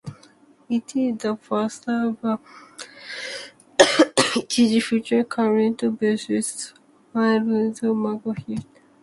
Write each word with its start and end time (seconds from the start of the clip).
It 0.67 0.95
is 0.95 1.17
the 1.19 1.35
first 1.39 1.87
album 1.87 2.39
which 4.35 4.55
features 4.83 5.25
current 5.29 5.77
bassist 5.77 6.73
and 7.13 7.47
male 7.47 7.69
vocalist 7.69 7.93
Marco 7.93 8.33
Hietala. 8.33 8.65